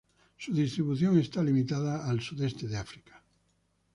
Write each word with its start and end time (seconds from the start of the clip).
Su 0.35 0.51
distribución 0.51 1.19
está 1.19 1.43
limitada 1.43 2.09
al 2.09 2.21
sudeste 2.21 2.67
de 2.67 2.75
África. 2.75 3.23